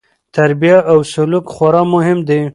[0.35, 2.41] تربیه او سلوک خورا مهم دي.